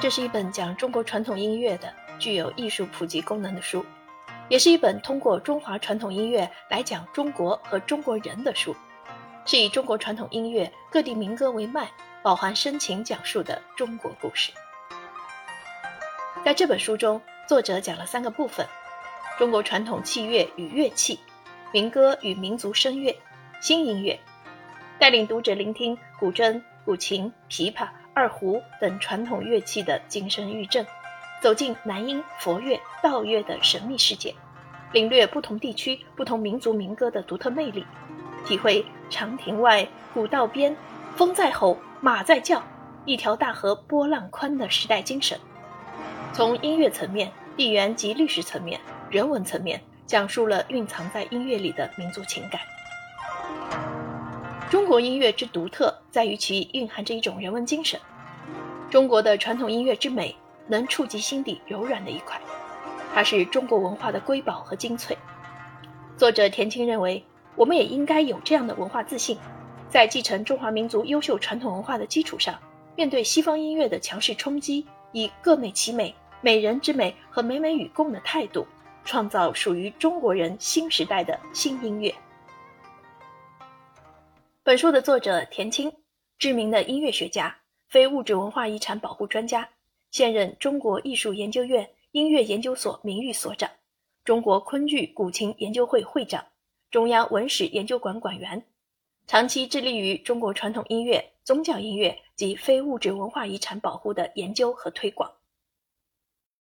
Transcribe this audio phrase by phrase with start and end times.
[0.00, 3.84] 这是一本讲中国传统音乐的、具有艺术普及功能的书，
[4.48, 8.74] 也是一本通过中华传统音乐来讲中国和中国人的书，
[9.44, 11.90] 是以中国传统音乐各地民歌为脉，
[12.22, 14.52] 饱含深情讲述的中国故事。
[16.44, 18.64] 在这本书中，作者讲了三个部分：
[19.36, 21.18] 中国传统器乐与乐器、
[21.72, 23.14] 民歌与民族声乐、
[23.60, 24.18] 新音乐，
[24.98, 27.86] 带领读者聆听古筝、古琴、琵琶。
[28.14, 30.86] 二胡等传统乐器的精神玉振，
[31.42, 34.34] 走进南音、佛乐、道乐的神秘世界，
[34.90, 37.84] 领略不同地区、不同民族民歌的独特魅力，
[38.46, 40.74] 体会长亭外、古道边，
[41.14, 42.60] 风在吼，马在叫，
[43.04, 45.38] 一条大河波浪宽的时代精神。
[46.32, 52.60] 从音乐层面、地缘及历史层面、人文层面，讲述了蕴藏在音乐里的民族情感。
[54.70, 57.98] 中国音乐之独特在于其蕴含着一种人文精神。
[58.90, 62.38] 中国的传统音乐之美，能触及心底柔软的一块，
[63.14, 65.16] 它是中国文化的瑰宝和精粹。
[66.18, 67.24] 作者田青认为，
[67.56, 69.38] 我们也应该有这样的文化自信，
[69.88, 72.54] 在继承中华民族优秀传统文化的基础上，
[72.94, 78.66] 面对西方音乐的强势冲击，以各美其美、美人之美和美美与共的态度，
[79.02, 82.14] 创造属于中国人新时代的新音乐。
[84.68, 85.90] 本书的作者田青，
[86.38, 87.56] 知名的音乐学家，
[87.88, 89.66] 非物质文化遗产保护专家，
[90.10, 93.70] 现任中国艺术研究院音乐研究所名誉所长，
[94.24, 96.44] 中国昆剧古琴研究会会长，
[96.90, 98.62] 中央文史研究馆馆员，
[99.26, 105.32] 长期致力于中国传统音乐、宗教音乐及非物质文化遗产保护的研究和推广。